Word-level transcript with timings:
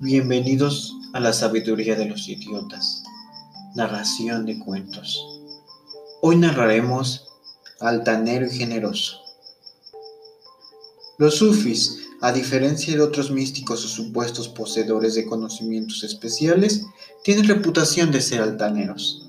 Bienvenidos 0.00 0.94
a 1.12 1.18
la 1.18 1.32
sabiduría 1.32 1.96
de 1.96 2.06
los 2.06 2.28
idiotas. 2.28 3.02
Narración 3.74 4.46
de 4.46 4.58
cuentos. 4.60 5.18
Hoy 6.22 6.36
narraremos 6.36 7.26
Altanero 7.80 8.46
y 8.46 8.50
Generoso. 8.50 9.16
Los 11.18 11.38
sufis, 11.38 11.98
a 12.20 12.30
diferencia 12.30 12.94
de 12.94 13.02
otros 13.02 13.32
místicos 13.32 13.84
o 13.84 13.88
supuestos 13.88 14.48
poseedores 14.48 15.16
de 15.16 15.26
conocimientos 15.26 16.04
especiales, 16.04 16.86
tienen 17.24 17.48
reputación 17.48 18.12
de 18.12 18.20
ser 18.20 18.40
altaneros. 18.40 19.28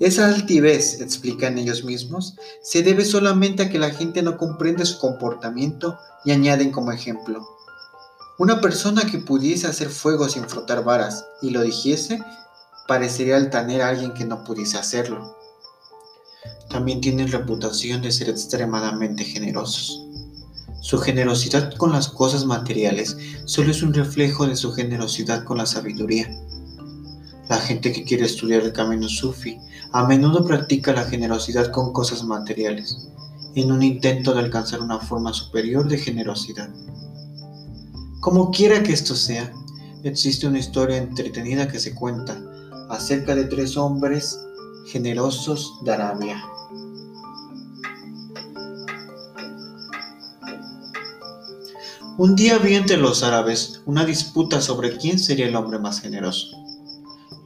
Esa 0.00 0.28
altivez, 0.28 1.00
explican 1.00 1.58
ellos 1.58 1.84
mismos, 1.84 2.36
se 2.62 2.82
debe 2.82 3.04
solamente 3.04 3.64
a 3.64 3.68
que 3.68 3.78
la 3.78 3.90
gente 3.90 4.22
no 4.22 4.38
comprende 4.38 4.86
su 4.86 4.98
comportamiento 4.98 5.98
y 6.24 6.32
añaden 6.32 6.70
como 6.70 6.92
ejemplo, 6.92 7.46
una 8.38 8.60
persona 8.60 9.02
que 9.02 9.18
pudiese 9.18 9.66
hacer 9.66 9.88
fuego 9.88 10.28
sin 10.28 10.48
frotar 10.48 10.84
varas 10.84 11.24
y 11.42 11.50
lo 11.50 11.62
dijese, 11.62 12.20
parecería 12.86 13.36
altanera 13.36 13.86
a 13.86 13.88
alguien 13.90 14.14
que 14.14 14.24
no 14.24 14.44
pudiese 14.44 14.78
hacerlo. 14.78 15.36
También 16.70 17.00
tienen 17.00 17.32
reputación 17.32 18.00
de 18.00 18.12
ser 18.12 18.28
extremadamente 18.28 19.24
generosos. 19.24 20.00
Su 20.80 20.98
generosidad 20.98 21.74
con 21.74 21.92
las 21.92 22.08
cosas 22.08 22.44
materiales 22.44 23.16
solo 23.44 23.72
es 23.72 23.82
un 23.82 23.92
reflejo 23.92 24.46
de 24.46 24.54
su 24.54 24.72
generosidad 24.72 25.44
con 25.44 25.58
la 25.58 25.66
sabiduría. 25.66 26.30
La 27.48 27.58
gente 27.58 27.92
que 27.92 28.04
quiere 28.04 28.26
estudiar 28.26 28.62
el 28.62 28.72
camino 28.72 29.08
sufi 29.08 29.58
a 29.92 30.06
menudo 30.06 30.44
practica 30.44 30.92
la 30.92 31.04
generosidad 31.04 31.72
con 31.72 31.92
cosas 31.92 32.22
materiales, 32.22 33.08
en 33.54 33.72
un 33.72 33.82
intento 33.82 34.34
de 34.34 34.40
alcanzar 34.40 34.80
una 34.80 34.98
forma 34.98 35.32
superior 35.32 35.88
de 35.88 35.98
generosidad. 35.98 36.68
Como 38.20 38.50
quiera 38.50 38.82
que 38.82 38.92
esto 38.92 39.14
sea, 39.14 39.52
existe 40.02 40.46
una 40.46 40.58
historia 40.58 40.96
entretenida 40.98 41.68
que 41.68 41.78
se 41.78 41.94
cuenta 41.94 42.40
acerca 42.90 43.34
de 43.34 43.44
tres 43.44 43.76
hombres 43.76 44.38
generosos 44.86 45.78
de 45.84 45.92
Arabia. 45.92 46.44
Un 52.16 52.34
día 52.34 52.56
había 52.56 52.78
entre 52.78 52.96
los 52.96 53.22
árabes 53.22 53.80
una 53.86 54.04
disputa 54.04 54.60
sobre 54.60 54.96
quién 54.96 55.20
sería 55.20 55.46
el 55.46 55.54
hombre 55.54 55.78
más 55.78 56.00
generoso. 56.00 56.48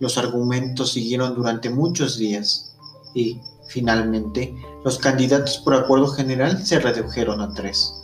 Los 0.01 0.17
argumentos 0.17 0.93
siguieron 0.93 1.35
durante 1.35 1.69
muchos 1.69 2.17
días 2.17 2.75
y, 3.15 3.39
finalmente, 3.69 4.55
los 4.85 4.99
candidatos 4.99 5.59
por 5.59 5.75
acuerdo 5.75 6.09
general 6.09 6.65
se 6.65 6.79
redujeron 6.79 7.41
a 7.41 7.53
tres 7.55 8.03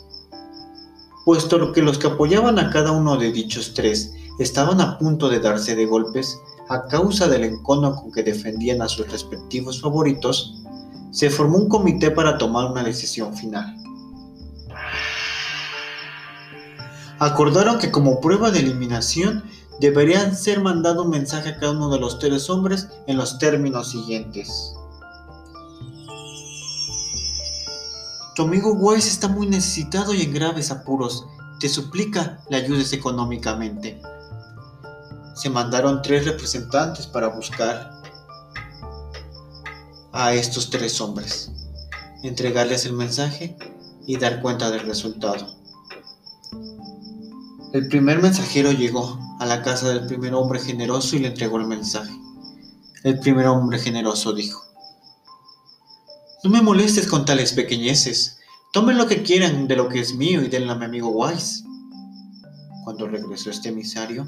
puesto 1.25 1.73
que 1.73 1.81
los 1.81 1.99
que 1.99 2.07
apoyaban 2.07 2.57
a 2.57 2.71
cada 2.71 2.91
uno 2.91 3.17
de 3.17 3.31
dichos 3.31 3.73
tres 3.75 4.13
estaban 4.39 4.81
a 4.81 4.97
punto 4.97 5.29
de 5.29 5.39
darse 5.39 5.75
de 5.75 5.85
golpes 5.85 6.39
a 6.69 6.87
causa 6.87 7.27
del 7.27 7.43
encono 7.43 7.95
con 7.95 8.11
que 8.11 8.23
defendían 8.23 8.81
a 8.81 8.87
sus 8.87 9.07
respectivos 9.11 9.81
favoritos, 9.81 10.63
se 11.11 11.29
formó 11.29 11.57
un 11.57 11.67
comité 11.67 12.11
para 12.11 12.37
tomar 12.37 12.71
una 12.71 12.83
decisión 12.83 13.35
final. 13.35 13.75
Acordaron 17.17 17.79
que 17.79 17.91
como 17.91 18.21
prueba 18.21 18.49
de 18.49 18.59
eliminación 18.59 19.43
deberían 19.79 20.35
ser 20.35 20.61
mandado 20.61 21.03
un 21.03 21.09
mensaje 21.09 21.49
a 21.49 21.57
cada 21.57 21.73
uno 21.73 21.89
de 21.89 21.99
los 21.99 22.19
tres 22.19 22.49
hombres 22.49 22.87
en 23.07 23.17
los 23.17 23.39
términos 23.39 23.91
siguientes. 23.91 24.73
Tu 28.39 28.45
amigo 28.45 28.71
Wise 28.71 29.09
está 29.09 29.27
muy 29.27 29.47
necesitado 29.47 30.13
y 30.13 30.21
en 30.21 30.33
graves 30.33 30.71
apuros. 30.71 31.25
Te 31.59 31.67
suplica 31.67 32.39
le 32.49 32.55
ayudes 32.55 32.93
económicamente. 32.93 34.01
Se 35.35 35.49
mandaron 35.49 36.01
tres 36.01 36.23
representantes 36.23 37.05
para 37.05 37.27
buscar 37.27 37.91
a 40.13 40.33
estos 40.33 40.69
tres 40.69 41.01
hombres, 41.01 41.51
entregarles 42.23 42.85
el 42.85 42.93
mensaje 42.93 43.57
y 44.07 44.15
dar 44.15 44.41
cuenta 44.41 44.71
del 44.71 44.87
resultado. 44.87 45.45
El 47.73 47.89
primer 47.89 48.21
mensajero 48.21 48.71
llegó 48.71 49.19
a 49.41 49.45
la 49.45 49.61
casa 49.63 49.89
del 49.89 50.07
primer 50.07 50.33
hombre 50.33 50.61
generoso 50.61 51.17
y 51.17 51.19
le 51.19 51.27
entregó 51.27 51.57
el 51.57 51.67
mensaje. 51.67 52.17
El 53.03 53.19
primer 53.19 53.47
hombre 53.47 53.79
generoso 53.79 54.31
dijo, 54.31 54.68
no 56.41 56.49
me 56.49 56.61
molestes 56.61 57.07
con 57.07 57.25
tales 57.25 57.51
pequeñeces. 57.51 58.37
Tomen 58.71 58.97
lo 58.97 59.07
que 59.07 59.23
quieran 59.23 59.67
de 59.67 59.75
lo 59.75 59.89
que 59.89 59.99
es 59.99 60.15
mío 60.15 60.41
y 60.41 60.47
denle 60.47 60.71
a 60.71 60.75
mi 60.75 60.85
amigo 60.85 61.09
Wise. 61.09 61.65
Cuando 62.85 63.07
regresó 63.07 63.49
este 63.49 63.69
emisario, 63.69 64.25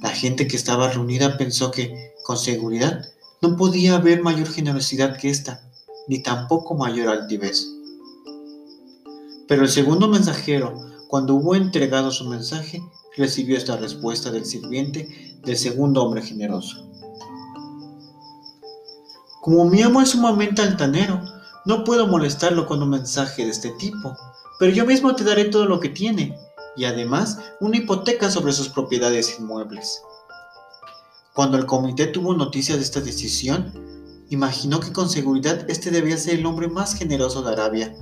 la 0.00 0.10
gente 0.10 0.46
que 0.46 0.56
estaba 0.56 0.88
reunida 0.88 1.36
pensó 1.36 1.72
que, 1.72 2.12
con 2.24 2.36
seguridad, 2.36 3.02
no 3.42 3.56
podía 3.56 3.96
haber 3.96 4.22
mayor 4.22 4.48
generosidad 4.48 5.16
que 5.16 5.30
esta, 5.30 5.68
ni 6.06 6.22
tampoco 6.22 6.76
mayor 6.76 7.08
altivez. 7.08 7.66
Pero 9.48 9.62
el 9.62 9.68
segundo 9.68 10.06
mensajero, 10.06 10.74
cuando 11.08 11.34
hubo 11.34 11.56
entregado 11.56 12.12
su 12.12 12.28
mensaje, 12.28 12.80
recibió 13.16 13.56
esta 13.56 13.76
respuesta 13.76 14.30
del 14.30 14.44
sirviente 14.44 15.40
del 15.42 15.56
segundo 15.56 16.04
hombre 16.04 16.22
generoso. 16.22 16.88
Como 19.40 19.64
mi 19.64 19.82
amo 19.82 20.00
es 20.02 20.10
sumamente 20.10 20.62
altanero, 20.62 21.20
no 21.68 21.84
puedo 21.84 22.06
molestarlo 22.06 22.64
con 22.64 22.82
un 22.82 22.88
mensaje 22.88 23.44
de 23.44 23.50
este 23.50 23.68
tipo, 23.72 24.16
pero 24.58 24.72
yo 24.72 24.86
mismo 24.86 25.14
te 25.14 25.22
daré 25.22 25.44
todo 25.44 25.66
lo 25.66 25.80
que 25.80 25.90
tiene, 25.90 26.34
y 26.78 26.86
además 26.86 27.40
una 27.60 27.76
hipoteca 27.76 28.30
sobre 28.30 28.54
sus 28.54 28.70
propiedades 28.70 29.38
inmuebles. 29.38 30.00
Cuando 31.34 31.58
el 31.58 31.66
comité 31.66 32.06
tuvo 32.06 32.34
noticia 32.34 32.74
de 32.76 32.80
esta 32.80 33.02
decisión, 33.02 33.74
imaginó 34.30 34.80
que 34.80 34.94
con 34.94 35.10
seguridad 35.10 35.68
este 35.68 35.90
debía 35.90 36.16
ser 36.16 36.38
el 36.38 36.46
hombre 36.46 36.68
más 36.68 36.94
generoso 36.94 37.42
de 37.42 37.52
Arabia, 37.52 37.94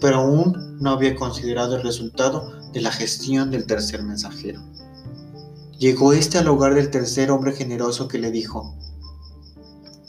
pero 0.00 0.16
aún 0.16 0.76
no 0.80 0.90
había 0.90 1.14
considerado 1.14 1.76
el 1.76 1.84
resultado 1.84 2.50
de 2.72 2.80
la 2.80 2.90
gestión 2.90 3.52
del 3.52 3.66
tercer 3.66 4.02
mensajero. 4.02 4.60
Llegó 5.78 6.12
este 6.12 6.38
al 6.38 6.48
hogar 6.48 6.74
del 6.74 6.90
tercer 6.90 7.30
hombre 7.30 7.52
generoso 7.52 8.08
que 8.08 8.18
le 8.18 8.32
dijo, 8.32 8.74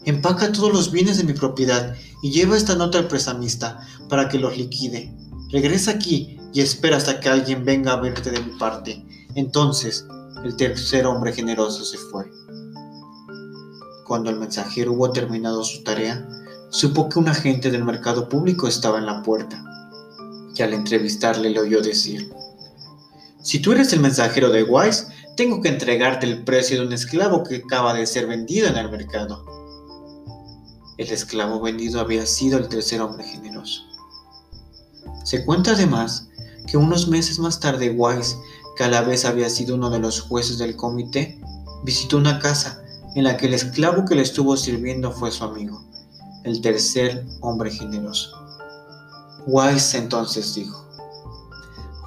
Empaca 0.06 0.51
todos 0.51 0.73
los 0.73 0.91
bienes 0.91 1.17
de 1.17 1.23
mi 1.23 1.34
propiedad 1.34 1.95
y 2.23 2.31
lleva 2.31 2.57
esta 2.57 2.75
nota 2.75 2.97
al 2.97 3.07
prestamista 3.07 3.79
para 4.09 4.29
que 4.29 4.39
los 4.39 4.57
liquide. 4.57 5.13
Regresa 5.50 5.91
aquí 5.91 6.39
y 6.53 6.62
espera 6.62 6.97
hasta 6.97 7.19
que 7.19 7.29
alguien 7.29 7.63
venga 7.66 7.94
a 7.94 8.01
verte 8.01 8.31
de 8.31 8.40
mi 8.40 8.57
parte. 8.57 9.06
Entonces 9.35 10.06
el 10.44 10.56
tercer 10.56 11.06
hombre 11.06 11.34
generoso 11.34 11.85
se 11.85 11.97
fue. 11.97 12.25
Cuando 14.06 14.29
el 14.29 14.38
mensajero 14.38 14.94
hubo 14.94 15.11
terminado 15.11 15.63
su 15.63 15.84
tarea, 15.84 16.28
supo 16.69 17.07
que 17.07 17.19
un 17.19 17.28
agente 17.28 17.69
del 17.69 17.84
mercado 17.84 18.28
público 18.28 18.67
estaba 18.67 18.97
en 18.97 19.06
la 19.06 19.22
puerta, 19.22 19.63
y 20.56 20.61
al 20.63 20.73
entrevistarle 20.73 21.50
le 21.50 21.59
oyó 21.59 21.81
decir, 21.81 22.31
Si 23.41 23.59
tú 23.59 23.72
eres 23.72 23.94
el 23.94 24.00
mensajero 24.00 24.50
de 24.50 24.63
Wise, 24.63 25.07
tengo 25.38 25.61
que 25.61 25.69
entregarte 25.69 26.25
el 26.25 26.44
precio 26.44 26.79
de 26.79 26.88
un 26.88 26.94
esclavo 26.94 27.44
que 27.44 27.57
acaba 27.57 27.94
de 27.94 28.06
ser 28.06 28.28
vendido 28.28 28.67
en 28.67 28.78
el 28.78 28.91
mercado. 28.91 29.60
El 31.01 31.12
esclavo 31.12 31.59
vendido 31.59 32.00
había 32.00 32.28
sido 32.28 32.59
el 32.59 32.69
tercer 32.69 33.01
hombre 33.01 33.23
generoso. 33.23 33.81
Se 35.23 35.44
cuenta 35.44 35.72
además 35.72 36.29
que 36.67 36.78
unos 36.78 37.07
meses 37.07 37.39
más 37.39 37.59
tarde 37.59 37.89
Wise, 37.89 38.38
que 38.78 38.84
a 38.84 38.88
la 38.88 39.01
vez 39.01 39.25
había 39.25 39.50
sido 39.50 39.73
uno 39.73 39.90
de 39.90 39.97
los 39.97 40.22
jueces 40.22 40.59
del 40.59 40.75
comité, 40.75 41.41
visitó 41.84 42.17
una 42.17 42.38
casa 42.38 42.84
en 43.16 43.23
la 43.23 43.35
que 43.35 43.47
el 43.47 43.56
esclavo 43.56 44.06
que 44.06 44.13
le 44.13 44.22
estuvo 44.22 44.56
sirviendo 44.56 45.11
fue 45.11 45.31
su 45.31 45.44
amigo, 45.44 45.84
el 46.44 46.61
tercer 46.61 47.25
hombre 47.40 47.72
generoso. 47.72 48.29
Wise 49.47 49.97
entonces 49.97 50.53
dijo, 50.53 50.87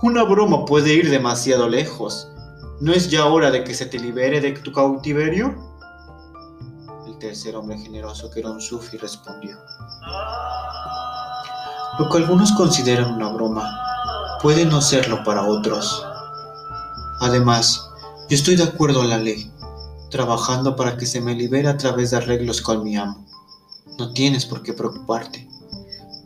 Una 0.02 0.22
broma 0.22 0.66
puede 0.66 0.94
ir 0.94 1.10
demasiado 1.10 1.68
lejos. 1.68 2.28
¿No 2.80 2.92
es 2.92 3.10
ya 3.10 3.26
hora 3.26 3.50
de 3.50 3.64
que 3.64 3.74
se 3.74 3.86
te 3.86 3.98
libere 3.98 4.40
de 4.40 4.52
tu 4.52 4.70
cautiverio? 4.70 5.73
Tercer 7.18 7.56
hombre 7.56 7.78
generoso 7.78 8.30
que 8.30 8.40
era 8.40 8.50
un 8.50 8.60
sufi 8.60 8.96
respondió. 8.96 9.58
Lo 11.98 12.08
que 12.08 12.18
algunos 12.18 12.52
consideran 12.52 13.14
una 13.14 13.28
broma 13.28 13.70
puede 14.42 14.64
no 14.66 14.80
serlo 14.80 15.22
para 15.24 15.44
otros. 15.44 16.04
Además, 17.20 17.88
yo 18.28 18.36
estoy 18.36 18.56
de 18.56 18.64
acuerdo 18.64 19.02
a 19.02 19.06
la 19.06 19.18
ley, 19.18 19.50
trabajando 20.10 20.76
para 20.76 20.96
que 20.96 21.06
se 21.06 21.20
me 21.20 21.34
libere 21.34 21.68
a 21.68 21.76
través 21.76 22.10
de 22.10 22.16
arreglos 22.16 22.60
con 22.60 22.82
mi 22.82 22.96
amo. 22.96 23.24
No 23.98 24.12
tienes 24.12 24.44
por 24.44 24.62
qué 24.62 24.72
preocuparte. 24.72 25.48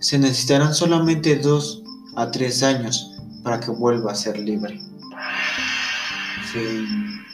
Se 0.01 0.19
necesitarán 0.19 0.75
solamente 0.75 1.37
dos 1.37 1.83
a 2.17 2.31
tres 2.31 2.63
años 2.63 3.11
para 3.43 3.61
que 3.61 3.71
vuelva 3.71 4.13
a 4.13 4.15
ser 4.15 4.39
libre. 4.39 4.81
Fin. 6.53 7.25